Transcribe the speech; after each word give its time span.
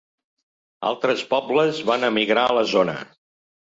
Altres 0.93 1.23
pobles 1.35 1.85
van 1.93 2.11
emigrar 2.11 2.51
a 2.51 2.61
la 2.63 2.69
zona. 2.77 3.01